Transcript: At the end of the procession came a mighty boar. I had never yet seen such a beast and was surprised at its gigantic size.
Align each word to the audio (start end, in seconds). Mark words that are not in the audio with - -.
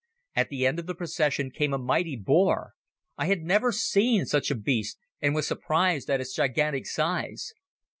At 0.35 0.49
the 0.49 0.65
end 0.65 0.79
of 0.79 0.87
the 0.87 0.95
procession 0.95 1.51
came 1.51 1.75
a 1.75 1.77
mighty 1.77 2.15
boar. 2.15 2.71
I 3.19 3.27
had 3.27 3.41
never 3.43 3.67
yet 3.67 3.75
seen 3.75 4.25
such 4.25 4.49
a 4.49 4.55
beast 4.55 4.97
and 5.21 5.35
was 5.35 5.45
surprised 5.47 6.09
at 6.09 6.19
its 6.19 6.33
gigantic 6.33 6.87
size. 6.87 7.53